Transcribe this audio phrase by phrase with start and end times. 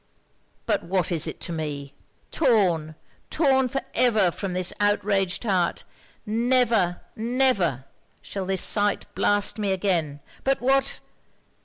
[0.65, 1.93] But what is it to me?
[2.31, 2.95] Torn
[3.29, 5.83] torn for ever from this outraged heart
[6.25, 7.85] never, never
[8.19, 10.19] shall this sight blast me again!
[10.43, 11.01] But what?'